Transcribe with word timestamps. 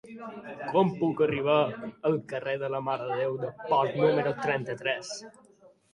Com 0.75 0.93
puc 1.01 1.19
arribar 1.25 1.57
al 2.11 2.17
carrer 2.31 2.55
de 2.63 2.69
la 2.77 2.79
Mare 2.87 3.05
de 3.11 3.19
Déu 3.23 3.39
de 3.45 3.53
Port 3.69 4.01
número 4.03 4.37
trenta-tres? 4.47 5.17